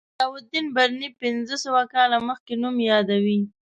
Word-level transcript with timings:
ضیاءالدین 0.17 0.65
برني 0.75 1.09
پنځه 1.21 1.55
سوه 1.65 1.81
کاله 1.93 2.17
مخکې 2.29 2.53
نوم 2.61 2.75
یادوي. 2.91 3.39